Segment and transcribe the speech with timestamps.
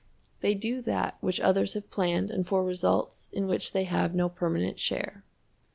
[0.39, 4.29] They do that which others have planned and for results in which they have no
[4.29, 5.23] permanent share.